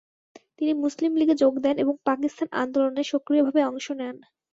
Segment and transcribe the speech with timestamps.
[0.57, 4.17] তিনি মুসলিম লীগে যোগ দেন এবং পাকিস্তান আন্দোলনে সক্রিয়ভাবে অংশ নেন।